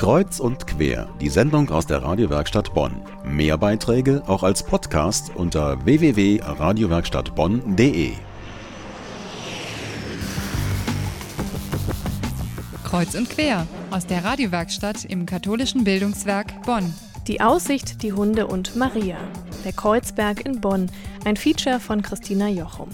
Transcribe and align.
Kreuz 0.00 0.40
und 0.40 0.66
quer, 0.66 1.06
die 1.20 1.28
Sendung 1.28 1.68
aus 1.68 1.86
der 1.86 2.02
Radiowerkstatt 2.02 2.72
Bonn. 2.72 3.02
Mehr 3.22 3.58
Beiträge 3.58 4.22
auch 4.26 4.42
als 4.42 4.62
Podcast 4.62 5.30
unter 5.34 5.84
www.radiowerkstattbonn.de. 5.84 8.12
Kreuz 12.82 13.14
und 13.14 13.28
quer 13.28 13.66
aus 13.90 14.06
der 14.06 14.24
Radiowerkstatt 14.24 15.04
im 15.04 15.26
katholischen 15.26 15.84
Bildungswerk 15.84 16.62
Bonn. 16.62 16.94
Die 17.26 17.42
Aussicht, 17.42 18.02
die 18.02 18.14
Hunde 18.14 18.46
und 18.46 18.76
Maria. 18.76 19.18
Der 19.66 19.74
Kreuzberg 19.74 20.46
in 20.46 20.62
Bonn. 20.62 20.90
Ein 21.26 21.36
Feature 21.36 21.78
von 21.78 22.00
Christina 22.00 22.48
Jochum. 22.48 22.88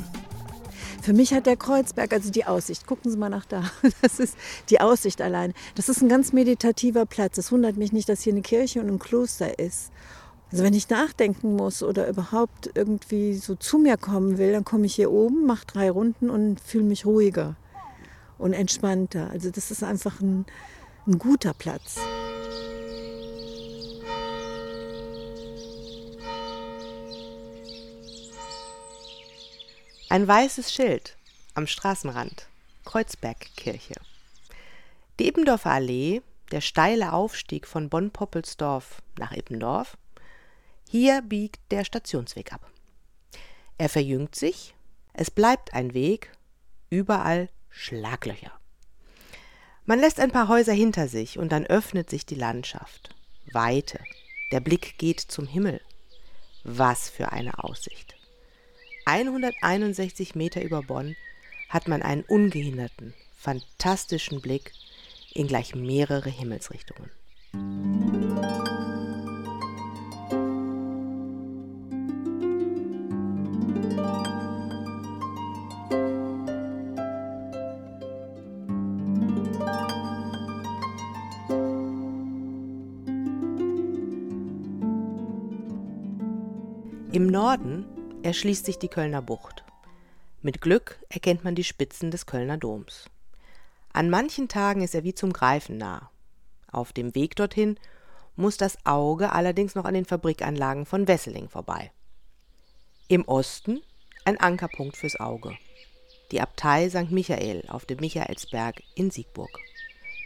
Für 1.07 1.13
mich 1.13 1.33
hat 1.33 1.47
der 1.47 1.57
Kreuzberg, 1.57 2.13
also 2.13 2.33
die 2.33 2.47
Aussicht, 2.47 2.85
gucken 2.85 3.13
Sie 3.13 3.17
mal 3.17 3.29
nach 3.29 3.45
da, 3.45 3.63
das 4.03 4.19
ist 4.19 4.37
die 4.71 4.81
Aussicht 4.81 5.23
allein. 5.23 5.55
Das 5.77 5.89
ist 5.89 6.03
ein 6.03 6.09
ganz 6.09 6.33
meditativer 6.33 7.07
Platz. 7.07 7.39
Es 7.39 7.53
wundert 7.53 7.77
mich 7.77 7.93
nicht, 7.93 8.09
dass 8.09 8.23
hier 8.23 8.33
eine 8.33 8.43
Kirche 8.43 8.81
und 8.81 8.89
ein 8.89 8.99
Kloster 8.99 9.61
ist. 9.61 9.93
Also 10.51 10.65
wenn 10.65 10.75
ich 10.75 10.91
nachdenken 10.91 11.55
muss 11.55 11.85
oder 11.85 12.09
überhaupt 12.09 12.73
irgendwie 12.75 13.35
so 13.35 13.55
zu 13.55 13.79
mir 13.79 13.97
kommen 13.97 14.37
will, 14.37 14.51
dann 14.51 14.65
komme 14.65 14.87
ich 14.87 14.97
hier 14.97 15.13
oben, 15.13 15.47
mache 15.47 15.65
drei 15.69 15.93
Runden 15.93 16.29
und 16.29 16.59
fühle 16.59 16.83
mich 16.83 17.07
ruhiger 17.07 17.55
und 18.37 18.53
entspannter. 18.53 19.31
Also 19.31 19.51
das 19.51 19.71
ist 19.71 19.85
einfach 19.85 20.21
ein, 20.21 20.45
ein 21.07 21.21
guter 21.21 21.55
Platz. 21.55 22.01
Ein 30.17 30.27
weißes 30.27 30.73
Schild 30.73 31.15
am 31.53 31.67
Straßenrand, 31.67 32.49
Kreuzbergkirche. 32.87 33.97
Die 35.19 35.29
Eppendorfer 35.29 35.73
Allee, 35.73 36.23
der 36.53 36.63
steile 36.63 37.13
Aufstieg 37.13 37.67
von 37.67 37.91
Bonn-Poppelsdorf 37.91 39.03
nach 39.19 39.33
Eppendorf, 39.33 39.99
hier 40.89 41.21
biegt 41.21 41.61
der 41.71 41.85
Stationsweg 41.85 42.55
ab. 42.55 42.67
Er 43.77 43.91
verjüngt 43.91 44.35
sich, 44.35 44.75
es 45.13 45.31
bleibt 45.31 45.75
ein 45.75 45.93
Weg, 45.93 46.33
überall 46.89 47.51
Schlaglöcher. 47.69 48.53
Man 49.85 50.01
lässt 50.01 50.19
ein 50.19 50.33
paar 50.33 50.49
Häuser 50.49 50.73
hinter 50.73 51.09
sich 51.09 51.39
und 51.39 51.53
dann 51.53 51.67
öffnet 51.67 52.09
sich 52.09 52.25
die 52.25 52.37
Landschaft. 52.37 53.15
Weite, 53.53 54.01
der 54.51 54.61
Blick 54.61 54.97
geht 54.97 55.21
zum 55.21 55.47
Himmel. 55.47 55.83
Was 56.65 57.11
für 57.11 57.33
eine 57.33 57.63
Aussicht. 57.63 58.16
161 59.09 60.35
Meter 60.35 60.65
über 60.65 60.83
Bonn 60.83 61.15
hat 61.69 61.87
man 61.87 62.03
einen 62.03 62.25
ungehinderten, 62.25 63.15
fantastischen 63.37 64.41
Blick 64.41 64.73
in 65.33 65.47
gleich 65.47 65.77
mehrere 65.77 66.29
Himmelsrichtungen. 66.29 67.09
Im 87.13 87.29
Norden 87.29 87.87
erschließt 88.27 88.67
sich 88.67 88.79
die 88.79 88.89
Kölner 88.89 89.23
Bucht. 89.23 89.65
Mit 90.43 90.61
Glück 90.61 90.99
erkennt 91.09 91.45
man 91.45 91.55
die 91.55 91.65
Spitzen 91.65 92.11
des 92.11 92.27
Kölner 92.27 92.59
Doms. 92.59 93.09
An 93.93 94.11
manchen 94.11 94.49
Tagen 94.49 94.83
ist 94.83 94.95
er 94.95 95.05
wie 95.05 95.15
zum 95.15 95.33
Greifen 95.33 95.79
nah. 95.79 96.11
Auf 96.71 96.93
dem 96.93 97.15
Weg 97.15 97.37
dorthin 97.37 97.79
muss 98.35 98.57
das 98.57 98.85
Auge 98.85 99.33
allerdings 99.33 99.77
noch 99.77 99.85
an 99.85 99.95
den 99.95 100.05
Fabrikanlagen 100.05 100.87
von 100.87 101.07
Wesseling 101.07 101.49
vorbei. 101.49 101.93
Im 103.07 103.23
Osten 103.29 103.81
ein 104.25 104.41
Ankerpunkt 104.41 104.97
fürs 104.97 105.21
Auge. 105.21 105.57
Die 106.33 106.41
Abtei 106.41 106.91
St. 106.91 107.13
Michael 107.13 107.63
auf 107.69 107.87
dem 107.87 108.01
Michaelsberg 108.01 108.83
in 108.97 109.13
Siegburg. 109.13 109.57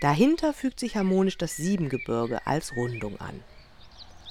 Dahinter 0.01 0.55
fügt 0.55 0.81
sich 0.81 0.97
harmonisch 0.97 1.37
das 1.37 1.57
Siebengebirge 1.57 2.47
als 2.47 2.75
Rundung 2.75 3.21
an. 3.21 3.45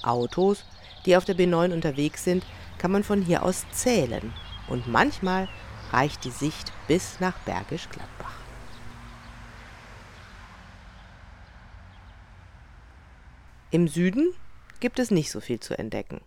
Autos, 0.02 0.64
die 1.06 1.16
auf 1.16 1.24
der 1.24 1.36
B9 1.36 1.72
unterwegs 1.72 2.24
sind, 2.24 2.44
kann 2.78 2.90
man 2.90 3.04
von 3.04 3.22
hier 3.22 3.42
aus 3.42 3.64
zählen 3.72 4.32
und 4.68 4.86
manchmal 4.88 5.48
reicht 5.92 6.24
die 6.24 6.30
Sicht 6.30 6.72
bis 6.88 7.20
nach 7.20 7.38
Bergisch 7.40 7.88
Gladbach. 7.88 8.38
Im 13.70 13.86
Süden 13.86 14.34
gibt 14.80 14.98
es 14.98 15.10
nicht 15.10 15.30
so 15.30 15.40
viel 15.40 15.60
zu 15.60 15.78
entdecken. 15.78 16.20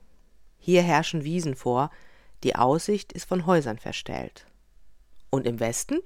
Hier 0.60 0.82
herrschen 0.82 1.24
Wiesen 1.24 1.56
vor, 1.56 1.92
die 2.44 2.56
Aussicht 2.56 3.12
ist 3.12 3.28
von 3.28 3.46
Häusern 3.46 3.80
verstellt. 3.80 4.46
Und 5.30 5.46
im 5.46 5.60
Westen 5.60 6.00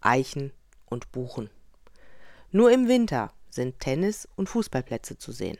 Eichen 0.00 0.52
und 0.86 1.12
Buchen. 1.12 1.50
Nur 2.50 2.72
im 2.72 2.88
Winter 2.88 3.32
sind 3.50 3.78
Tennis- 3.78 4.28
und 4.34 4.48
Fußballplätze 4.48 5.18
zu 5.18 5.30
sehen. 5.30 5.58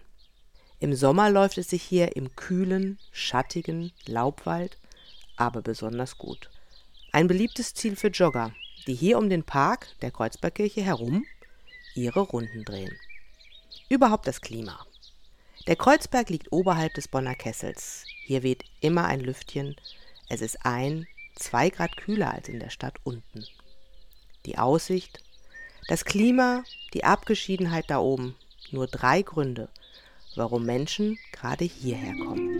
Im 0.83 0.97
Sommer 0.97 1.31
läuft 1.31 1.59
es 1.59 1.71
sich 1.71 1.81
hier 1.81 2.17
im 2.17 2.35
kühlen, 2.35 2.99
schattigen 3.13 3.93
Laubwald 4.05 4.79
aber 5.37 5.63
besonders 5.63 6.19
gut. 6.19 6.51
Ein 7.13 7.29
beliebtes 7.29 7.73
Ziel 7.73 7.95
für 7.95 8.09
Jogger, 8.09 8.53
die 8.89 8.97
hier 8.97 9.17
um 9.19 9.31
den 9.31 9.45
Park 9.45 9.87
der 10.01 10.11
Kreuzbergkirche 10.11 10.83
herum 10.83 11.25
ihre 11.95 12.19
Runden 12.19 12.65
drehen. 12.65 12.99
Überhaupt 13.91 14.27
das 14.27 14.41
Klima. 14.41 14.85
Der 15.69 15.77
Kreuzberg 15.77 16.31
liegt 16.31 16.51
oberhalb 16.51 16.95
des 16.95 17.07
Bonner 17.07 17.37
Kessels. 17.37 18.05
Hier 18.25 18.43
weht 18.43 18.65
immer 18.81 19.05
ein 19.05 19.21
Lüftchen. 19.21 19.77
Es 20.29 20.41
ist 20.41 20.67
ein, 20.67 21.07
zwei 21.37 21.71
Grad 21.71 21.97
kühler 21.97 22.35
als 22.35 22.49
in 22.49 22.59
der 22.59 22.71
Stadt 22.71 22.97
unten. 23.05 23.47
Die 24.47 24.59
Aussicht, 24.59 25.23
das 25.87 26.05
Klima, 26.05 26.65
die 26.93 27.05
Abgeschiedenheit 27.05 27.85
da 27.87 28.01
oben. 28.01 28.35
Nur 28.73 28.89
drei 28.89 29.23
Gründe, 29.23 29.69
warum 30.37 30.65
Menschen 30.65 31.19
gerade 31.33 31.65
hierher 31.65 32.15
kommen. 32.25 32.53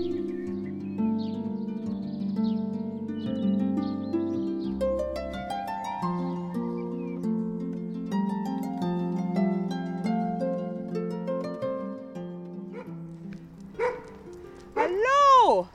Hallo! 14.77 15.69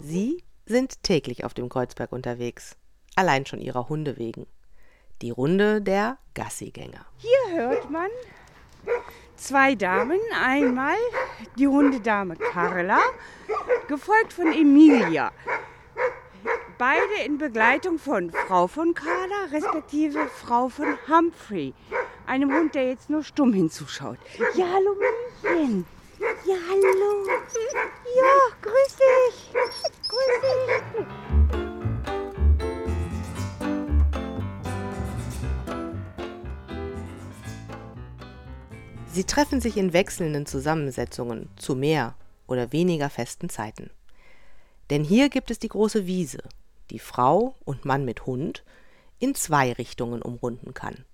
Sie 0.00 0.42
sind 0.66 1.02
täglich 1.02 1.44
auf 1.44 1.54
dem 1.54 1.68
Kreuzberg 1.68 2.12
unterwegs, 2.12 2.76
allein 3.16 3.46
schon 3.46 3.60
ihrer 3.60 3.88
Hunde 3.88 4.18
wegen. 4.18 4.46
Die 5.22 5.30
Runde 5.30 5.82
der 5.82 6.18
Gassigänger. 6.34 7.04
Hier 7.16 7.56
hört 7.56 7.90
man 7.90 8.08
zwei 9.38 9.74
Damen. 9.74 10.20
Einmal 10.42 10.96
die 11.56 11.68
Hundedame 11.68 12.36
Carla, 12.36 13.00
gefolgt 13.88 14.32
von 14.32 14.52
Emilia. 14.52 15.32
Beide 16.76 17.22
in 17.24 17.38
Begleitung 17.38 17.98
von 17.98 18.30
Frau 18.30 18.68
von 18.68 18.94
Carla, 18.94 19.46
respektive 19.50 20.28
Frau 20.28 20.68
von 20.68 20.96
Humphrey. 21.08 21.74
Einem 22.26 22.54
Hund, 22.54 22.74
der 22.74 22.88
jetzt 22.88 23.10
nur 23.10 23.24
stumm 23.24 23.52
hinzuschaut. 23.52 24.18
Ja, 24.54 24.66
hallo 24.72 24.94
Mädchen. 24.94 25.86
Ja, 26.18 26.56
hallo. 26.68 27.26
Ja, 28.16 28.34
grüß 28.62 28.96
dich. 28.96 29.50
Grüß 30.08 30.40
dich. 30.42 31.27
Sie 39.18 39.24
treffen 39.24 39.60
sich 39.60 39.76
in 39.76 39.92
wechselnden 39.92 40.46
Zusammensetzungen 40.46 41.48
zu 41.56 41.74
mehr 41.74 42.14
oder 42.46 42.70
weniger 42.70 43.10
festen 43.10 43.48
Zeiten. 43.48 43.90
Denn 44.90 45.02
hier 45.02 45.28
gibt 45.28 45.50
es 45.50 45.58
die 45.58 45.66
große 45.66 46.06
Wiese, 46.06 46.38
die 46.90 47.00
Frau 47.00 47.56
und 47.64 47.84
Mann 47.84 48.04
mit 48.04 48.26
Hund 48.26 48.62
in 49.18 49.34
zwei 49.34 49.72
Richtungen 49.72 50.22
umrunden 50.22 50.72
kann. 50.72 51.04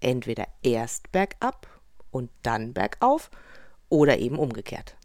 Entweder 0.00 0.48
erst 0.64 1.12
bergab 1.12 1.68
und 2.10 2.32
dann 2.42 2.72
bergauf 2.74 3.30
oder 3.88 4.18
eben 4.18 4.36
umgekehrt. 4.36 4.96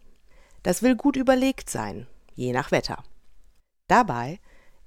Das 0.64 0.82
will 0.82 0.96
gut 0.96 1.14
überlegt 1.14 1.70
sein, 1.70 2.08
je 2.34 2.52
nach 2.52 2.72
Wetter. 2.72 3.04
Dabei 3.86 4.40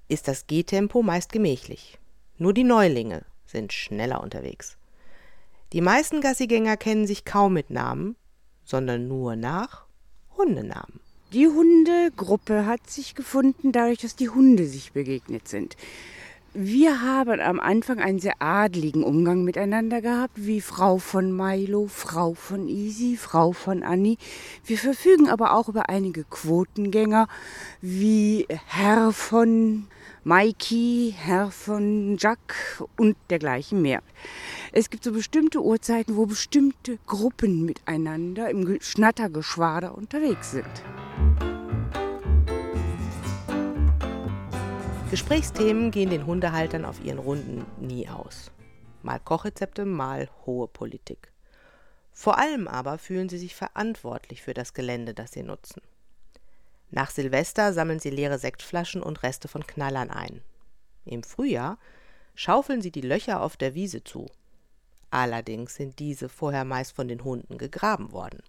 ist 0.09 0.27
das 0.27 0.45
Gehtempo 0.45 1.03
meist 1.03 1.31
gemächlich. 1.31 1.99
Nur 2.37 2.53
die 2.53 2.65
Neulinge 2.65 3.23
sind 3.45 3.71
schneller 3.71 4.21
unterwegs. 4.21 4.78
Die 5.71 5.81
meisten 5.81 6.19
Gassigänger 6.21 6.77
kennen 6.77 7.05
sich 7.05 7.25
kaum 7.25 7.53
mit 7.53 7.69
Namen, 7.69 8.15
sondern 8.63 9.07
nur 9.07 9.35
nach 9.35 9.85
Hundenamen. 10.35 10.99
Die 11.31 11.47
Hundegruppe 11.47 12.65
hat 12.65 12.89
sich 12.89 13.13
gefunden, 13.13 13.71
dadurch, 13.71 13.99
dass 13.99 14.15
die 14.15 14.29
Hunde 14.29 14.65
sich 14.65 14.93
begegnet 14.93 15.47
sind. 15.47 15.77
Wir 16.55 17.03
haben 17.03 17.39
am 17.41 17.59
Anfang 17.59 17.99
einen 17.99 18.17
sehr 18.17 18.41
adligen 18.41 19.03
Umgang 19.03 19.43
miteinander 19.43 20.01
gehabt, 20.01 20.33
wie 20.35 20.61
Frau 20.61 20.97
von 20.97 21.31
Milo, 21.31 21.85
Frau 21.85 22.33
von 22.33 22.67
Isi, 22.67 23.17
Frau 23.17 23.51
von 23.51 23.83
Anni. 23.83 24.17
Wir 24.65 24.79
verfügen 24.79 25.29
aber 25.29 25.53
auch 25.53 25.69
über 25.69 25.89
einige 25.89 26.23
Quotengänger, 26.23 27.27
wie 27.81 28.47
Herr 28.65 29.11
von 29.11 29.85
Maiki, 30.23 31.13
Herr 31.15 31.51
von 31.51 32.17
Jack 32.17 32.83
und 32.97 33.15
dergleichen 33.29 33.83
mehr. 33.83 34.01
Es 34.71 34.89
gibt 34.89 35.03
so 35.03 35.11
bestimmte 35.11 35.61
Uhrzeiten, 35.61 36.15
wo 36.15 36.25
bestimmte 36.25 36.97
Gruppen 37.05 37.63
miteinander 37.63 38.49
im 38.49 38.79
Schnattergeschwader 38.81 39.95
unterwegs 39.95 40.49
sind. 40.49 40.65
Gesprächsthemen 45.09 45.89
gehen 45.89 46.11
den 46.11 46.27
Hundehaltern 46.27 46.85
auf 46.85 47.03
ihren 47.03 47.17
Runden 47.17 47.65
nie 47.79 48.07
aus. 48.07 48.51
Mal 49.01 49.19
Kochrezepte, 49.19 49.83
mal 49.83 50.29
hohe 50.45 50.67
Politik. 50.67 51.31
Vor 52.11 52.37
allem 52.37 52.67
aber 52.67 52.99
fühlen 52.99 53.27
sie 53.27 53.39
sich 53.39 53.55
verantwortlich 53.55 54.43
für 54.43 54.53
das 54.53 54.75
Gelände, 54.75 55.15
das 55.15 55.31
sie 55.31 55.41
nutzen. 55.41 55.81
Nach 56.91 57.09
Silvester 57.09 57.73
sammeln 57.73 57.99
sie 57.99 58.11
leere 58.11 58.37
Sektflaschen 58.37 59.01
und 59.01 59.23
Reste 59.23 59.47
von 59.47 59.65
Knallern 59.65 60.11
ein. 60.11 60.41
Im 61.05 61.23
Frühjahr 61.23 61.79
schaufeln 62.35 62.83
sie 62.83 62.91
die 62.91 63.01
Löcher 63.01 63.41
auf 63.41 63.57
der 63.57 63.73
Wiese 63.73 64.03
zu. 64.03 64.27
Allerdings 65.09 65.73
sind 65.73 65.97
diese 65.97 66.29
vorher 66.29 66.65
meist 66.65 66.91
von 66.95 67.07
den 67.07 67.23
Hunden 67.23 67.57
gegraben 67.57 68.11
worden. 68.11 68.43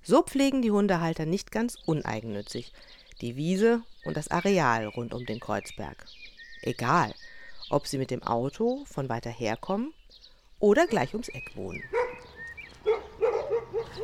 So 0.00 0.22
pflegen 0.22 0.62
die 0.62 0.70
Hundehalter 0.70 1.26
nicht 1.26 1.50
ganz 1.50 1.74
uneigennützig 1.86 2.72
die 3.20 3.36
Wiese 3.36 3.82
und 4.04 4.16
das 4.16 4.30
Areal 4.30 4.86
rund 4.86 5.14
um 5.14 5.26
den 5.26 5.40
Kreuzberg. 5.40 6.04
Egal, 6.62 7.14
ob 7.70 7.86
sie 7.86 7.98
mit 7.98 8.10
dem 8.10 8.22
Auto 8.22 8.84
von 8.86 9.08
weiter 9.08 9.30
herkommen 9.30 9.92
oder 10.58 10.86
gleich 10.86 11.12
ums 11.14 11.28
Eck 11.28 11.56
wohnen. 11.56 11.82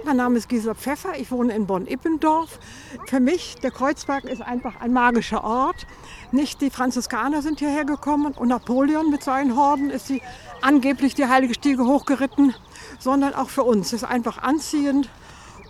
Mein 0.05 0.19
Name 0.19 0.39
ist 0.39 0.49
Gisela 0.49 0.75
Pfeffer, 0.75 1.19
ich 1.19 1.31
wohne 1.31 1.55
in 1.55 1.67
Bonn-Ippendorf. 1.67 2.59
Für 3.07 3.21
mich, 3.21 3.57
der 3.57 3.71
Kreuzberg 3.71 4.25
ist 4.25 4.43
einfach 4.43 4.81
ein 4.81 4.93
magischer 4.93 5.43
Ort. 5.43 5.87
Nicht 6.33 6.61
die 6.61 6.71
Franziskaner 6.71 7.43
sind 7.43 7.59
hierher 7.59 7.85
gekommen 7.85 8.33
und 8.33 8.49
Napoleon 8.49 9.11
mit 9.11 9.23
seinen 9.23 9.57
Horden 9.57 9.91
ist 9.91 10.07
sie 10.07 10.23
angeblich 10.61 11.15
die 11.15 11.27
Heilige 11.27 11.55
Stiege 11.55 11.85
hochgeritten, 11.87 12.55
sondern 12.99 13.35
auch 13.35 13.49
für 13.49 13.65
uns. 13.65 13.89
Es 13.89 14.03
ist 14.03 14.05
einfach 14.05 14.39
anziehend. 14.39 15.09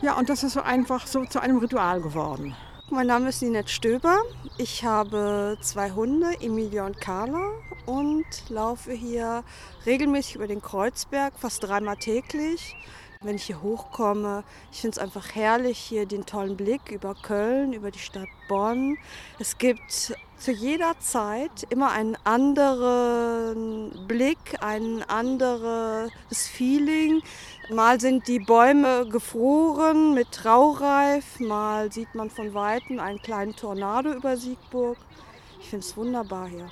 Ja, 0.02 0.19
und 0.19 0.28
das 0.28 0.43
ist 0.43 0.52
so 0.52 0.60
einfach 0.60 1.06
so 1.06 1.25
zu 1.25 1.40
einem 1.40 1.58
Ritual 1.58 2.00
geworden. 2.00 2.54
Mein 2.88 3.09
Name 3.09 3.31
ist 3.31 3.43
Ninette 3.43 3.69
Stöber. 3.69 4.21
Ich 4.59 4.85
habe 4.85 5.59
zwei 5.61 5.91
Hunde, 5.91 6.41
Emilia 6.41 6.87
und 6.87 7.00
Carla, 7.00 7.50
und 7.85 8.25
laufe 8.49 8.93
hier 8.93 9.43
regelmäßig 9.85 10.37
über 10.37 10.47
den 10.47 10.62
Kreuzberg, 10.62 11.33
fast 11.37 11.65
dreimal 11.65 11.97
täglich. 11.97 12.77
Wenn 13.23 13.35
ich 13.35 13.43
hier 13.43 13.61
hochkomme, 13.61 14.44
ich 14.71 14.83
finde 14.83 14.97
es 14.97 14.99
einfach 15.03 15.35
herrlich, 15.35 15.79
hier 15.79 16.06
den 16.06 16.27
tollen 16.27 16.56
Blick 16.56 16.93
über 16.93 17.17
Köln, 17.17 17.73
über 17.73 17.91
die 17.91 17.99
Stadt 17.99 18.29
Bonn. 18.49 18.97
Es 19.41 19.59
gibt 19.59 20.15
zu 20.38 20.53
jeder 20.53 20.99
Zeit 21.00 21.67
immer 21.71 21.93
einen 21.93 22.17
anderen 22.25 24.06
Blick, 24.06 24.56
ein 24.61 25.03
anderes 25.09 26.11
Feeling. 26.31 27.23
Mal 27.71 28.00
sind 28.00 28.29
die 28.29 28.38
Bäume 28.38 29.09
gefroren 29.09 30.15
mit 30.15 30.31
Traureif, 30.33 31.41
mal 31.41 31.91
sieht 31.91 32.15
man 32.15 32.31
von 32.31 32.55
Weitem 32.55 33.00
einen 33.00 33.21
kleinen 33.21 33.56
Tornado 33.56 34.12
über 34.12 34.37
Siegburg. 34.37 34.99
Ich 35.61 35.71
finde 35.71 35.85
es 35.85 35.97
wunderbar 35.97 36.49
hier. 36.49 36.71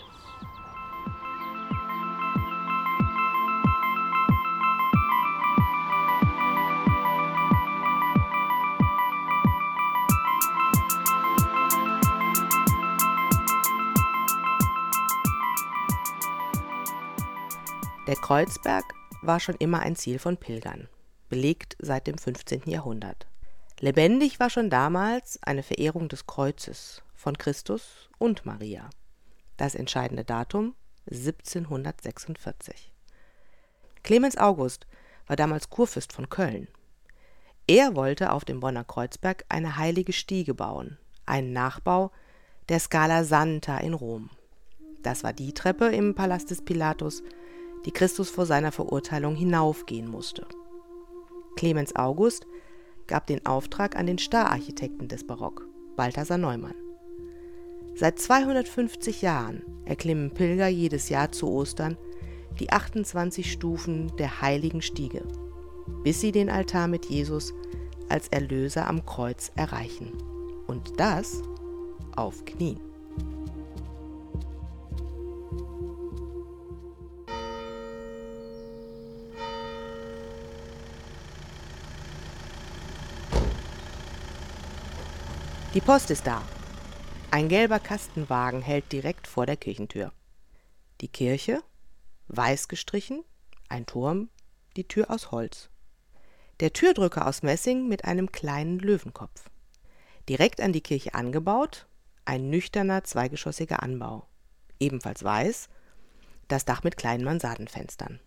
Der 18.15 18.21
Kreuzberg 18.21 18.85
war 19.23 19.41
schon 19.41 19.57
immer 19.57 19.81
ein 19.81 19.97
Ziel 19.97 20.21
von 20.21 20.37
Pilgern, 20.37 20.87
belegt 21.31 21.77
seit 21.81 22.07
dem 22.07 22.17
15. 22.17 22.63
Jahrhundert. 22.67 23.27
Lebendig 23.81 24.39
war 24.39 24.51
schon 24.51 24.71
damals 24.71 25.43
eine 25.43 25.65
Verehrung 25.65 26.09
des 26.09 26.25
Kreuzes 26.25 27.03
von 27.17 27.37
Christus 27.37 28.09
und 28.19 28.47
Maria. 28.47 28.89
Das 29.57 29.75
entscheidende 29.75 30.23
Datum 30.23 30.77
1746. 31.11 32.93
Clemens 34.05 34.39
August 34.39 34.87
war 35.27 35.35
damals 35.35 35.69
Kurfürst 35.69 36.13
von 36.13 36.29
Köln. 36.29 36.69
Er 37.67 37.97
wollte 37.97 38.31
auf 38.31 38.45
dem 38.45 38.61
Bonner 38.61 38.85
Kreuzberg 38.85 39.45
eine 39.49 39.77
heilige 39.77 40.13
Stiege 40.13 40.55
bauen, 40.55 40.99
einen 41.27 41.53
Nachbau 41.53 42.13
der 42.69 42.79
Scala 42.79 43.25
Santa 43.25 43.79
in 43.79 43.93
Rom. 43.93 44.31
Das 45.03 45.25
war 45.25 45.33
die 45.33 45.53
Treppe 45.53 45.87
im 45.87 46.15
Palast 46.15 46.53
des 46.53 46.65
Pilatus, 46.65 47.25
die 47.85 47.93
Christus 47.93 48.31
vor 48.31 48.47
seiner 48.47 48.73
Verurteilung 48.73 49.35
hinaufgehen 49.35 50.09
musste. 50.11 50.47
Clemens 51.57 51.95
August 51.97 52.47
gab 53.07 53.27
den 53.27 53.45
Auftrag 53.47 53.97
an 53.97 54.07
den 54.07 54.19
Stararchitekten 54.19 55.09
des 55.09 55.27
Barock, 55.27 55.69
Balthasar 55.97 56.39
Neumann. 56.39 56.75
Seit 57.95 58.19
250 58.19 59.23
Jahren 59.23 59.63
erklimmen 59.85 60.31
Pilger 60.33 60.69
jedes 60.69 61.09
Jahr 61.11 61.31
zu 61.31 61.49
Ostern 61.49 61.97
die 62.59 62.71
28 62.71 63.51
Stufen 63.51 64.17
der 64.17 64.41
heiligen 64.41 64.83
Stiege, 64.83 65.23
bis 66.03 66.21
sie 66.21 66.33
den 66.33 66.51
Altar 66.51 66.89
mit 66.89 67.07
Jesus 67.07 67.53
als 68.09 68.29
Erlöser 68.29 68.89
am 68.89 69.05
Kreuz 69.05 69.53
erreichen. 69.55 70.13
Und 70.67 70.99
das 70.99 71.43
auf 72.17 72.45
Knien. 72.45 72.94
Die 85.75 85.81
Post 85.81 86.13
ist 86.13 86.25
da. 86.25 86.41
Ein 87.33 87.49
gelber 87.49 87.81
Kastenwagen 87.81 88.63
hält 88.63 88.93
direkt 88.93 89.27
vor 89.27 89.45
der 89.45 89.57
Kirchentür. 89.57 90.13
Die 91.01 91.09
Kirche, 91.09 91.65
weiß 92.29 92.69
gestrichen, 92.69 93.25
ein 93.69 93.85
Turm, 93.85 94.29
die 94.77 94.87
Tür 94.87 95.11
aus 95.11 95.33
Holz. 95.33 95.71
Der 96.61 96.73
Türdrücker 96.73 97.27
aus 97.27 97.43
Messing 97.43 97.89
mit 97.89 98.05
einem 98.05 98.31
kleinen 98.31 98.79
Löwenkopf. 98.79 99.51
Direkt 100.29 100.61
an 100.61 100.73
die 100.73 100.81
Kirche 100.81 101.15
angebaut, 101.15 101.89
ein 102.25 102.51
nüchterner 102.51 103.03
zweigeschossiger 103.03 103.83
Anbau. 103.83 104.29
Ebenfalls 104.79 105.25
weiß, 105.25 105.69
das 106.47 106.65
Dach 106.65 106.85
mit 106.85 106.97
kleinen 106.97 107.25
Mansardenfenstern. 107.25 108.21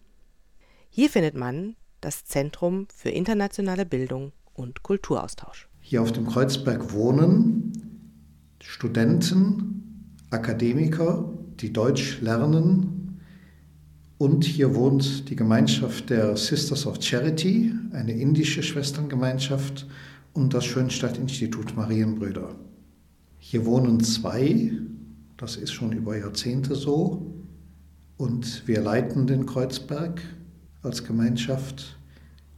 Hier 0.89 1.09
findet 1.09 1.35
man 1.35 1.77
das 2.01 2.25
Zentrum 2.25 2.89
für 2.93 3.09
internationale 3.09 3.85
Bildung 3.85 4.33
und 4.53 4.83
Kulturaustausch. 4.83 5.69
Hier 5.89 6.01
auf 6.01 6.11
dem 6.11 6.27
Kreuzberg 6.27 6.91
wohnen 6.91 7.71
Studenten, 8.61 10.09
Akademiker, 10.31 11.33
die 11.61 11.71
Deutsch 11.71 12.19
lernen. 12.19 13.21
Und 14.17 14.43
hier 14.43 14.75
wohnt 14.75 15.29
die 15.29 15.37
Gemeinschaft 15.37 16.09
der 16.09 16.35
Sisters 16.35 16.85
of 16.85 17.01
Charity, 17.01 17.71
eine 17.93 18.11
indische 18.11 18.63
Schwesterngemeinschaft, 18.63 19.87
und 20.33 20.53
das 20.53 20.65
Schönstadt-Institut 20.65 21.77
Marienbrüder. 21.77 22.53
Hier 23.39 23.65
wohnen 23.65 24.01
zwei, 24.01 24.73
das 25.37 25.55
ist 25.55 25.71
schon 25.71 25.93
über 25.93 26.17
Jahrzehnte 26.17 26.75
so, 26.75 27.33
und 28.17 28.67
wir 28.67 28.81
leiten 28.81 29.25
den 29.25 29.45
Kreuzberg 29.45 30.21
als 30.81 31.05
Gemeinschaft 31.05 31.96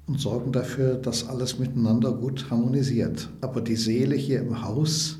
und 0.09 0.19
sorgen 0.19 0.51
dafür, 0.51 0.95
dass 0.95 1.29
alles 1.29 1.59
miteinander 1.59 2.11
gut 2.11 2.49
harmonisiert. 2.49 3.29
Aber 3.41 3.61
die 3.61 3.75
Seele 3.75 4.15
hier 4.15 4.39
im 4.39 4.63
Haus 4.63 5.19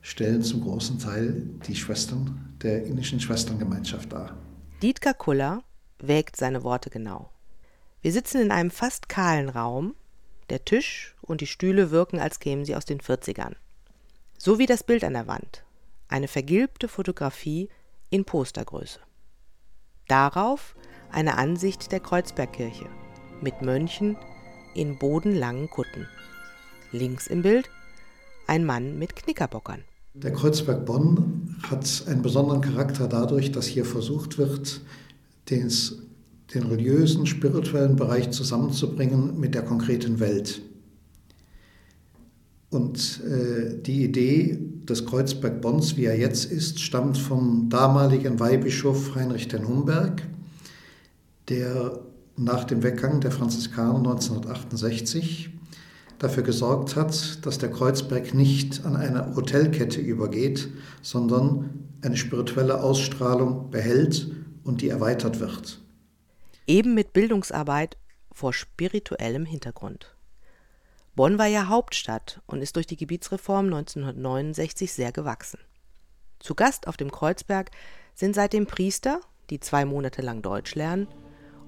stellen 0.00 0.42
zum 0.42 0.62
großen 0.62 0.98
Teil 0.98 1.42
die 1.66 1.76
Schwestern 1.76 2.56
der 2.62 2.86
indischen 2.86 3.20
Schwesterngemeinschaft 3.20 4.10
dar. 4.10 4.34
Dietger 4.80 5.12
Kuller 5.12 5.62
wägt 5.98 6.36
seine 6.36 6.62
Worte 6.62 6.88
genau. 6.88 7.30
Wir 8.00 8.12
sitzen 8.12 8.40
in 8.40 8.50
einem 8.50 8.70
fast 8.70 9.10
kahlen 9.10 9.50
Raum. 9.50 9.94
Der 10.48 10.64
Tisch 10.64 11.14
und 11.20 11.42
die 11.42 11.46
Stühle 11.46 11.90
wirken, 11.90 12.18
als 12.18 12.40
kämen 12.40 12.64
sie 12.64 12.74
aus 12.74 12.86
den 12.86 13.00
40ern. 13.00 13.56
So 14.38 14.58
wie 14.58 14.66
das 14.66 14.82
Bild 14.82 15.04
an 15.04 15.12
der 15.12 15.26
Wand. 15.26 15.64
Eine 16.08 16.28
vergilbte 16.28 16.88
Fotografie 16.88 17.68
in 18.08 18.24
Postergröße. 18.24 19.00
Darauf 20.08 20.74
eine 21.12 21.36
Ansicht 21.36 21.92
der 21.92 22.00
Kreuzbergkirche 22.00 22.88
mit 23.42 23.62
Mönchen 23.62 24.16
in 24.74 24.98
bodenlangen 24.98 25.68
Kutten. 25.70 26.06
Links 26.92 27.26
im 27.26 27.42
Bild 27.42 27.70
ein 28.46 28.64
Mann 28.64 28.98
mit 28.98 29.14
Knickerbockern. 29.14 29.82
Der 30.14 30.32
Kreuzberg 30.32 30.84
Bonn 30.84 31.56
hat 31.62 32.04
einen 32.08 32.20
besonderen 32.20 32.60
Charakter 32.60 33.06
dadurch, 33.06 33.52
dass 33.52 33.66
hier 33.66 33.84
versucht 33.84 34.38
wird, 34.38 34.80
den, 35.50 35.70
den 36.52 36.64
religiösen, 36.64 37.26
spirituellen 37.26 37.94
Bereich 37.94 38.30
zusammenzubringen 38.32 39.38
mit 39.38 39.54
der 39.54 39.62
konkreten 39.62 40.18
Welt. 40.18 40.62
Und 42.70 43.20
äh, 43.24 43.80
die 43.80 44.04
Idee 44.04 44.58
des 44.84 45.06
Kreuzberg-Bonns, 45.06 45.96
wie 45.96 46.06
er 46.06 46.18
jetzt 46.18 46.50
ist, 46.50 46.80
stammt 46.80 47.18
vom 47.18 47.68
damaligen 47.68 48.40
Weihbischof 48.40 49.14
Heinrich 49.14 49.46
den 49.46 49.66
Humberg, 49.66 50.26
der 51.48 52.00
nach 52.40 52.64
dem 52.64 52.82
Weggang 52.82 53.20
der 53.20 53.30
Franziskaner 53.30 53.98
1968 53.98 55.50
dafür 56.18 56.42
gesorgt 56.42 56.96
hat, 56.96 57.44
dass 57.44 57.58
der 57.58 57.70
Kreuzberg 57.70 58.34
nicht 58.34 58.84
an 58.84 58.96
eine 58.96 59.34
Hotelkette 59.36 60.00
übergeht, 60.00 60.68
sondern 61.02 61.88
eine 62.02 62.16
spirituelle 62.16 62.82
Ausstrahlung 62.82 63.70
behält 63.70 64.30
und 64.64 64.80
die 64.80 64.88
erweitert 64.88 65.38
wird. 65.38 65.80
Eben 66.66 66.94
mit 66.94 67.12
Bildungsarbeit 67.12 67.98
vor 68.32 68.52
spirituellem 68.54 69.44
Hintergrund. 69.44 70.14
Bonn 71.14 71.38
war 71.38 71.46
ja 71.46 71.68
Hauptstadt 71.68 72.40
und 72.46 72.62
ist 72.62 72.76
durch 72.76 72.86
die 72.86 72.96
Gebietsreform 72.96 73.66
1969 73.66 74.92
sehr 74.92 75.12
gewachsen. 75.12 75.58
Zu 76.38 76.54
Gast 76.54 76.86
auf 76.86 76.96
dem 76.96 77.10
Kreuzberg 77.10 77.70
sind 78.14 78.34
seitdem 78.34 78.66
Priester, 78.66 79.20
die 79.50 79.60
zwei 79.60 79.84
Monate 79.84 80.22
lang 80.22 80.40
Deutsch 80.40 80.74
lernen, 80.74 81.06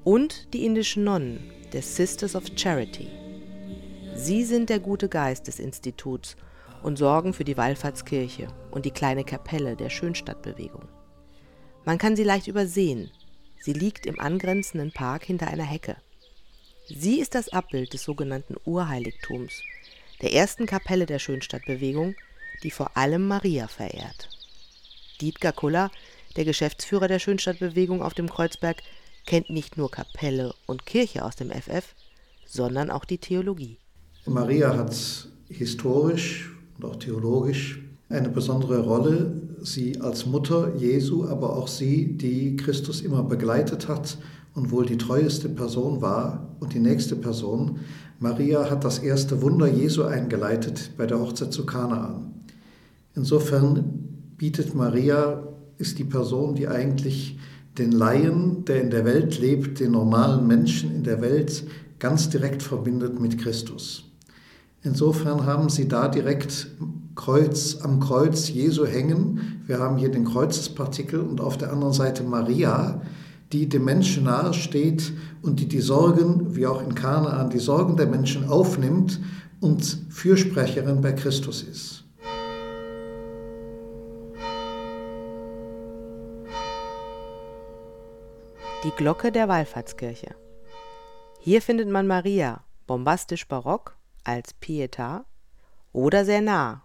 und 0.05 0.53
die 0.53 0.65
indischen 0.65 1.05
Nonnen 1.05 1.53
der 1.73 1.83
Sisters 1.83 2.35
of 2.35 2.45
Charity. 2.57 3.09
Sie 4.15 4.45
sind 4.45 4.69
der 4.69 4.81
gute 4.81 5.09
Geist 5.09 5.47
des 5.47 5.59
Instituts 5.59 6.37
und 6.83 6.99
sorgen 6.99 7.33
für 7.33 7.45
die 7.45 7.57
Wallfahrtskirche 7.57 8.49
und 8.71 8.85
die 8.85 8.91
kleine 8.91 9.25
Kapelle 9.25 9.77
der 9.77 9.91
Schönstadtbewegung. 9.91 10.89
Man 11.85 11.99
kann 11.99 12.17
sie 12.17 12.25
leicht 12.25 12.47
übersehen. 12.47 13.11
Sie 13.61 13.73
liegt 13.73 14.07
im 14.07 14.21
angrenzenden 14.21 14.93
Park 14.93 15.25
hinter 15.25 15.49
einer 15.49 15.65
Hecke. 15.65 15.97
Sie 16.89 17.21
ist 17.21 17.35
das 17.35 17.49
Abbild 17.49 17.93
des 17.93 18.03
sogenannten 18.03 18.57
Urheiligtums, 18.65 19.63
der 20.21 20.33
ersten 20.33 20.67
Kapelle 20.67 21.07
der 21.07 21.21
Schönstadtbewegung, 21.21 22.15
die 22.63 22.71
vor 22.71 22.97
allem 22.97 23.27
Maria 23.27 23.69
verehrt. 23.69 24.29
Dietger 25.21 25.53
Kuller, 25.53 25.91
der 26.37 26.45
Geschäftsführer 26.45 27.09
der 27.09 27.19
Schönstadtbewegung 27.19 28.03
auf 28.03 28.15
dem 28.15 28.29
Kreuzberg, 28.29 28.83
kennt 29.27 29.51
nicht 29.51 29.77
nur 29.77 29.91
Kapelle 29.91 30.55
und 30.67 30.87
Kirche 30.87 31.25
aus 31.25 31.37
dem 31.37 31.51
FF, 31.51 31.95
sondern 32.47 32.91
auch 32.91 33.05
die 33.05 33.19
Theologie. 33.19 33.79
Maria 34.27 34.77
hat 34.77 34.95
historisch 35.49 36.51
und 36.77 36.85
auch 36.85 36.97
theologisch 36.97 37.81
eine 38.09 38.29
besondere 38.29 38.81
Rolle. 38.81 39.41
Sie 39.63 40.01
als 40.01 40.27
Mutter 40.27 40.75
Jesu, 40.77 41.27
aber 41.27 41.57
auch 41.57 41.69
sie, 41.69 42.17
die 42.17 42.57
Christus 42.57 43.01
immer 43.01 43.23
begleitet 43.23 43.89
hat 43.89 44.19
und 44.55 44.71
wohl 44.71 44.87
die 44.87 44.99
treueste 44.99 45.49
Person 45.49 46.01
war 46.03 46.57
und 46.61 46.75
die 46.75 46.81
nächste 46.81 47.17
Person. 47.17 47.81
Maria 48.19 48.71
hat 48.71 48.85
das 48.85 48.99
erste 48.99 49.43
Wunder 49.43 49.67
Jesu 49.67 50.05
eingeleitet 50.05 50.93
bei 50.97 51.07
der 51.07 51.19
Hochzeit 51.19 51.53
zu 51.53 51.67
Kanaan. 51.67 52.35
Insofern 53.15 54.35
bietet 54.37 54.75
Maria, 54.75 55.43
ist 55.79 55.99
die 55.99 56.05
Person, 56.05 56.55
die 56.55 56.69
eigentlich 56.69 57.39
den 57.79 57.93
Laien, 57.93 58.65
der 58.65 58.83
in 58.83 58.91
der 58.91 59.05
Welt 59.05 59.39
lebt, 59.39 59.81
den 59.81 59.93
normalen 59.93 60.47
Menschen 60.47 60.95
in 60.95 61.05
der 61.05 61.21
Welt 61.21 61.65
ganz 61.99 62.29
direkt 62.29 62.63
verbindet 62.63 63.21
mit 63.21 63.39
Christus. 63.39 64.05
Insofern 64.83 65.47
haben 65.47 65.69
sie 65.69 65.89
da 65.89 66.09
direkt 66.09 66.69
Kreuz, 67.15 67.79
am 67.83 68.01
Kreuz 68.01 68.49
Jesu 68.49 68.87
hängen. 68.87 69.63
Wir 69.67 69.79
haben 69.79 69.97
hier 69.97 70.11
den 70.11 70.25
Kreuzespartikel 70.25 71.21
und 71.21 71.41
auf 71.41 71.57
der 71.57 71.73
anderen 71.73 71.93
Seite 71.93 72.25
Maria, 72.25 73.01
die 73.53 73.69
dem 73.69 73.85
Menschen 73.85 74.25
nahe 74.25 74.55
steht 74.55 75.13
und 75.43 75.61
die 75.61 75.69
die 75.69 75.81
Sorgen, 75.81 76.57
wie 76.57 76.67
auch 76.67 76.83
in 76.83 76.95
Kanaan, 76.95 77.51
die 77.51 77.59
Sorgen 77.59 77.97
der 77.97 78.07
Menschen 78.07 78.49
aufnimmt 78.49 79.21
und 79.61 80.07
Fürsprecherin 80.09 81.01
bei 81.01 81.13
Christus 81.13 81.63
ist. 81.63 82.02
Die 88.85 88.91
Glocke 88.91 89.31
der 89.31 89.47
Wallfahrtskirche. 89.47 90.35
Hier 91.39 91.63
findet 91.63 91.89
man 91.89 92.09
Maria, 92.09 92.65
bombastisch 92.89 93.47
barock, 93.47 93.97
als 94.25 94.57
Pietà 94.61 95.25
oder 95.93 96.25
sehr 96.25 96.41
nah 96.41 96.83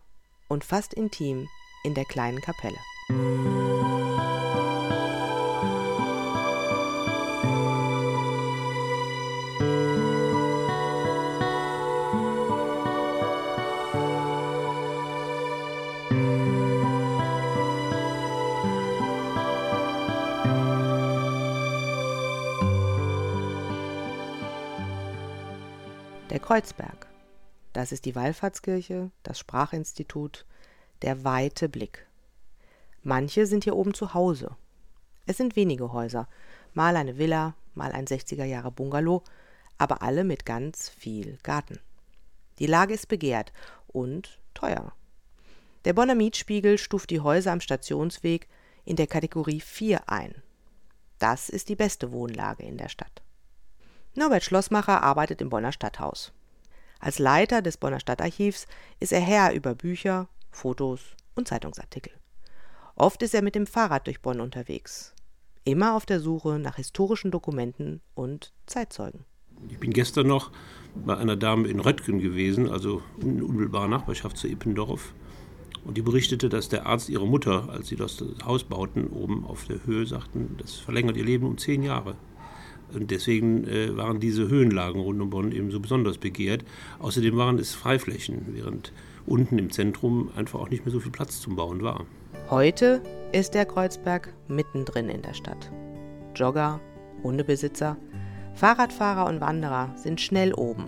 und 0.47 0.63
fast 0.63 0.93
intim 0.93 1.47
in 1.83 1.95
der 1.95 2.05
kleinen 2.05 2.39
Kapelle. 2.39 3.66
Der 26.37 26.45
Kreuzberg. 26.45 27.07
Das 27.73 27.91
ist 27.91 28.05
die 28.05 28.13
Wallfahrtskirche, 28.13 29.09
das 29.23 29.39
Sprachinstitut, 29.39 30.45
der 31.01 31.23
weite 31.23 31.67
Blick. 31.67 32.05
Manche 33.01 33.47
sind 33.47 33.63
hier 33.63 33.75
oben 33.75 33.95
zu 33.95 34.13
Hause. 34.13 34.55
Es 35.25 35.37
sind 35.37 35.55
wenige 35.55 35.93
Häuser, 35.93 36.27
mal 36.75 36.95
eine 36.95 37.17
Villa, 37.17 37.55
mal 37.73 37.91
ein 37.91 38.05
60er 38.05 38.43
Jahre 38.43 38.69
Bungalow, 38.69 39.23
aber 39.79 40.03
alle 40.03 40.23
mit 40.23 40.45
ganz 40.45 40.89
viel 40.89 41.39
Garten. 41.41 41.79
Die 42.59 42.67
Lage 42.67 42.93
ist 42.93 43.07
begehrt 43.07 43.51
und 43.87 44.39
teuer. 44.53 44.93
Der 45.85 45.93
Bonner 45.93 46.13
Mietspiegel 46.13 46.77
stuft 46.77 47.09
die 47.09 47.21
Häuser 47.21 47.51
am 47.51 47.61
Stationsweg 47.61 48.47
in 48.85 48.95
der 48.95 49.07
Kategorie 49.07 49.59
4 49.59 50.07
ein. 50.07 50.35
Das 51.17 51.49
ist 51.49 51.67
die 51.67 51.75
beste 51.75 52.11
Wohnlage 52.11 52.61
in 52.61 52.77
der 52.77 52.89
Stadt. 52.89 53.23
Norbert 54.17 54.43
Schlossmacher 54.43 55.03
arbeitet 55.03 55.41
im 55.43 55.49
Bonner 55.49 55.71
Stadthaus. 55.71 56.33
Als 56.99 57.19
Leiter 57.19 57.61
des 57.61 57.77
Bonner 57.77 57.99
Stadtarchivs 57.99 58.65
ist 58.99 59.13
er 59.13 59.19
Herr 59.19 59.53
über 59.53 59.75
Bücher, 59.75 60.27
Fotos 60.49 61.01
und 61.35 61.47
Zeitungsartikel. 61.47 62.13
Oft 62.95 63.21
ist 63.21 63.35
er 63.35 63.43
mit 63.43 63.53
dem 63.53 63.67
Fahrrad 63.67 64.07
durch 64.07 64.23
Bonn 64.23 64.41
unterwegs, 64.41 65.13
immer 65.65 65.95
auf 65.95 66.07
der 66.07 66.19
Suche 66.19 66.57
nach 66.57 66.77
historischen 66.77 67.29
Dokumenten 67.29 68.01
und 68.15 68.53
Zeitzeugen. 68.65 69.23
Ich 69.69 69.77
bin 69.77 69.93
gestern 69.93 70.25
noch 70.25 70.51
bei 70.95 71.15
einer 71.15 71.35
Dame 71.35 71.67
in 71.67 71.79
Röttgen 71.79 72.17
gewesen, 72.17 72.71
also 72.71 73.03
in 73.21 73.43
unmittelbarer 73.43 73.87
Nachbarschaft 73.87 74.37
zu 74.37 74.47
Ippendorf. 74.47 75.13
Und 75.85 75.95
die 75.95 76.01
berichtete, 76.01 76.49
dass 76.49 76.69
der 76.69 76.87
Arzt 76.87 77.09
ihrer 77.09 77.27
Mutter, 77.27 77.69
als 77.69 77.89
sie 77.89 77.95
das 77.95 78.23
Haus 78.43 78.63
bauten, 78.63 79.09
oben 79.09 79.45
auf 79.45 79.65
der 79.65 79.85
Höhe 79.85 80.07
sagten, 80.07 80.57
das 80.57 80.73
verlängert 80.73 81.17
ihr 81.17 81.25
Leben 81.25 81.45
um 81.45 81.59
zehn 81.59 81.83
Jahre. 81.83 82.15
Und 82.93 83.11
deswegen 83.11 83.65
äh, 83.67 83.95
waren 83.97 84.19
diese 84.19 84.47
Höhenlagen 84.47 85.01
rund 85.01 85.21
um 85.21 85.29
Bonn 85.29 85.51
eben 85.51 85.71
so 85.71 85.79
besonders 85.79 86.17
begehrt. 86.17 86.63
Außerdem 86.99 87.35
waren 87.35 87.59
es 87.59 87.75
Freiflächen, 87.75 88.45
während 88.51 88.93
unten 89.25 89.59
im 89.59 89.71
Zentrum 89.71 90.31
einfach 90.35 90.59
auch 90.59 90.69
nicht 90.69 90.85
mehr 90.85 90.91
so 90.91 90.99
viel 90.99 91.11
Platz 91.11 91.41
zum 91.41 91.55
Bauen 91.55 91.81
war. 91.81 92.05
Heute 92.49 93.01
ist 93.33 93.53
der 93.53 93.65
Kreuzberg 93.65 94.33
mittendrin 94.47 95.09
in 95.09 95.21
der 95.21 95.33
Stadt. 95.33 95.69
Jogger, 96.35 96.79
Hundebesitzer, 97.23 97.97
Fahrradfahrer 98.53 99.27
und 99.27 99.41
Wanderer 99.41 99.93
sind 99.95 100.21
schnell 100.21 100.53
oben. 100.53 100.85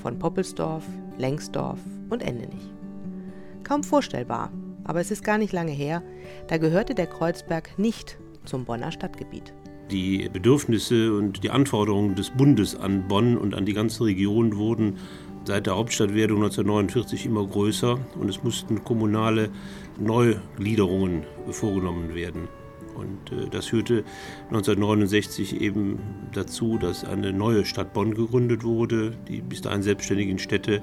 Von 0.00 0.18
Poppelsdorf, 0.18 0.84
Lengsdorf 1.18 1.80
und 2.08 2.22
Endenich. 2.22 2.70
Kaum 3.64 3.82
vorstellbar, 3.82 4.50
aber 4.84 5.00
es 5.00 5.10
ist 5.10 5.24
gar 5.24 5.38
nicht 5.38 5.52
lange 5.52 5.72
her, 5.72 6.02
da 6.48 6.58
gehörte 6.58 6.94
der 6.94 7.06
Kreuzberg 7.06 7.78
nicht 7.78 8.18
zum 8.44 8.64
Bonner 8.64 8.92
Stadtgebiet. 8.92 9.52
Die 9.92 10.26
Bedürfnisse 10.32 11.12
und 11.12 11.44
die 11.44 11.50
Anforderungen 11.50 12.14
des 12.14 12.30
Bundes 12.30 12.74
an 12.74 13.08
Bonn 13.08 13.36
und 13.36 13.54
an 13.54 13.66
die 13.66 13.74
ganze 13.74 14.04
Region 14.04 14.56
wurden 14.56 14.96
seit 15.44 15.66
der 15.66 15.76
Hauptstadtwerdung 15.76 16.38
1949 16.38 17.26
immer 17.26 17.46
größer 17.46 17.98
und 18.18 18.28
es 18.30 18.42
mussten 18.42 18.84
kommunale 18.84 19.50
Neugliederungen 20.00 21.24
vorgenommen 21.50 22.14
werden. 22.14 22.48
Und 22.94 23.32
äh, 23.32 23.50
das 23.50 23.66
führte 23.66 24.04
1969 24.46 25.60
eben 25.60 25.98
dazu, 26.32 26.78
dass 26.78 27.04
eine 27.04 27.34
neue 27.34 27.66
Stadt 27.66 27.92
Bonn 27.92 28.14
gegründet 28.14 28.64
wurde, 28.64 29.12
die 29.28 29.42
bis 29.42 29.60
dahin 29.60 29.82
selbstständigen 29.82 30.38
Städte 30.38 30.80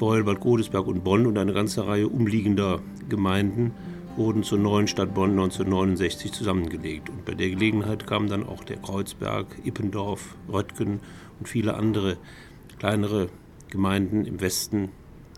Beul, 0.00 0.24
Bad 0.24 0.40
Godesberg 0.40 0.88
und 0.88 1.04
Bonn 1.04 1.26
und 1.26 1.38
eine 1.38 1.52
ganze 1.52 1.86
Reihe 1.86 2.08
umliegender 2.08 2.80
Gemeinden 3.08 3.72
wurden 4.20 4.42
zur 4.42 4.58
neuen 4.58 4.86
Stadt 4.86 5.14
Bonn 5.14 5.30
1969 5.30 6.30
zusammengelegt. 6.30 7.08
Und 7.08 7.24
bei 7.24 7.32
der 7.32 7.48
Gelegenheit 7.48 8.06
kamen 8.06 8.28
dann 8.28 8.46
auch 8.46 8.62
der 8.64 8.76
Kreuzberg, 8.76 9.46
Ippendorf, 9.64 10.36
Röttgen 10.52 11.00
und 11.38 11.48
viele 11.48 11.74
andere 11.74 12.18
kleinere 12.78 13.30
Gemeinden 13.70 14.26
im 14.26 14.40
Westen 14.42 14.90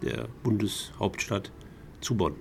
der 0.03 0.27
Bundeshauptstadt 0.43 1.53
zu 2.01 2.17
Bonn. 2.17 2.35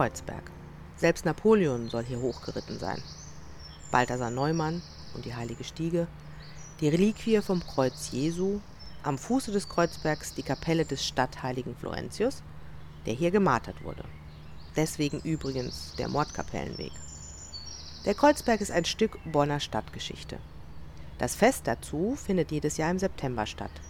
Kreuzberg. 0.00 0.50
Selbst 0.96 1.26
Napoleon 1.26 1.90
soll 1.90 2.04
hier 2.04 2.22
hochgeritten 2.22 2.78
sein. 2.78 3.02
Balthasar 3.90 4.30
Neumann 4.30 4.80
und 5.14 5.26
die 5.26 5.34
Heilige 5.34 5.62
Stiege, 5.62 6.06
die 6.80 6.88
Reliquie 6.88 7.42
vom 7.42 7.60
Kreuz 7.60 8.10
Jesu, 8.10 8.60
am 9.02 9.18
Fuße 9.18 9.52
des 9.52 9.68
Kreuzbergs 9.68 10.32
die 10.32 10.42
Kapelle 10.42 10.86
des 10.86 11.04
Stadtheiligen 11.04 11.76
Florentius, 11.76 12.42
der 13.04 13.12
hier 13.12 13.30
gemartert 13.30 13.84
wurde. 13.84 14.02
Deswegen 14.74 15.20
übrigens 15.20 15.94
der 15.98 16.08
Mordkapellenweg. 16.08 16.92
Der 18.06 18.14
Kreuzberg 18.14 18.62
ist 18.62 18.70
ein 18.70 18.86
Stück 18.86 19.18
Bonner 19.26 19.60
Stadtgeschichte. 19.60 20.38
Das 21.18 21.34
Fest 21.34 21.66
dazu 21.66 22.16
findet 22.16 22.52
jedes 22.52 22.78
Jahr 22.78 22.90
im 22.90 22.98
September 22.98 23.44
statt, 23.44 23.82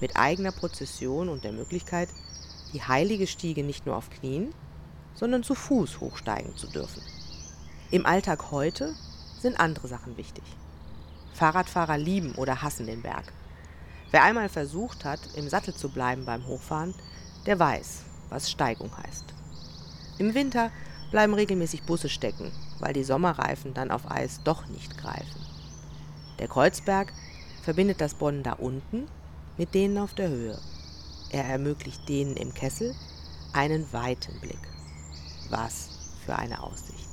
mit 0.00 0.16
eigener 0.16 0.52
Prozession 0.52 1.28
und 1.28 1.44
der 1.44 1.52
Möglichkeit, 1.52 2.08
die 2.72 2.82
heilige 2.82 3.26
Stiege 3.26 3.62
nicht 3.62 3.84
nur 3.84 3.96
auf 3.96 4.08
Knien, 4.08 4.54
sondern 5.14 5.42
zu 5.42 5.54
Fuß 5.54 6.00
hochsteigen 6.00 6.56
zu 6.56 6.66
dürfen. 6.68 7.02
Im 7.90 8.06
Alltag 8.06 8.50
heute 8.50 8.94
sind 9.38 9.58
andere 9.58 9.88
Sachen 9.88 10.16
wichtig. 10.16 10.44
Fahrradfahrer 11.34 11.98
lieben 11.98 12.34
oder 12.34 12.62
hassen 12.62 12.86
den 12.86 13.02
Berg. 13.02 13.32
Wer 14.10 14.24
einmal 14.24 14.48
versucht 14.48 15.04
hat, 15.04 15.20
im 15.36 15.48
Sattel 15.48 15.74
zu 15.74 15.88
bleiben 15.88 16.24
beim 16.24 16.46
Hochfahren, 16.46 16.94
der 17.46 17.58
weiß, 17.58 18.02
was 18.28 18.50
Steigung 18.50 18.90
heißt. 18.96 19.24
Im 20.18 20.34
Winter 20.34 20.70
bleiben 21.10 21.34
regelmäßig 21.34 21.82
Busse 21.84 22.08
stecken, 22.08 22.52
weil 22.78 22.92
die 22.92 23.04
Sommerreifen 23.04 23.74
dann 23.74 23.90
auf 23.90 24.10
Eis 24.10 24.40
doch 24.44 24.66
nicht 24.66 24.98
greifen. 24.98 25.46
Der 26.38 26.48
Kreuzberg 26.48 27.12
verbindet 27.62 28.00
das 28.00 28.14
Bonn 28.14 28.42
da 28.42 28.52
unten 28.52 29.06
mit 29.60 29.74
denen 29.74 29.98
auf 29.98 30.14
der 30.14 30.30
Höhe. 30.30 30.58
Er 31.30 31.44
ermöglicht 31.44 32.08
denen 32.08 32.36
im 32.36 32.54
Kessel 32.54 32.94
einen 33.52 33.92
weiten 33.92 34.40
Blick. 34.40 34.58
Was 35.50 35.88
für 36.24 36.36
eine 36.36 36.62
Aussicht. 36.62 37.09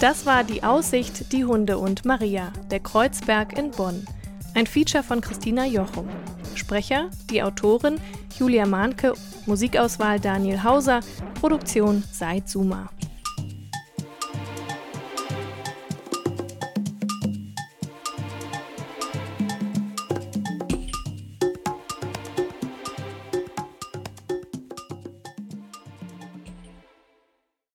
Das 0.00 0.26
war 0.26 0.44
die 0.44 0.62
Aussicht, 0.62 1.32
die 1.32 1.44
Hunde 1.44 1.76
und 1.76 2.04
Maria, 2.04 2.52
der 2.70 2.78
Kreuzberg 2.78 3.58
in 3.58 3.72
Bonn. 3.72 4.06
Ein 4.54 4.68
Feature 4.68 5.02
von 5.02 5.20
Christina 5.20 5.66
Jochum. 5.66 6.08
Sprecher, 6.54 7.10
die 7.30 7.42
Autorin 7.42 7.96
Julia 8.38 8.64
Mahnke, 8.64 9.14
Musikauswahl 9.46 10.20
Daniel 10.20 10.62
Hauser, 10.62 11.00
Produktion 11.40 12.04
Seid 12.12 12.48
Suma. 12.48 12.88